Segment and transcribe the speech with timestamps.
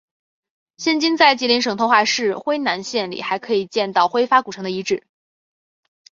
[0.77, 5.05] 现今在吉林省通化市辉南县里还可以见到辉发古城的遗址。